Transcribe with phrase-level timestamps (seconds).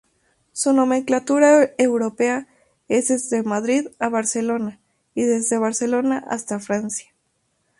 [0.51, 2.47] Su nomenclatura europea
[2.87, 4.79] es desde Madrid a Barcelona
[5.13, 7.13] y desde Barcelona hasta Francia.